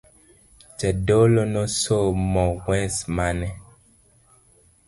[0.79, 3.49] Jadolo nosomo wes mane.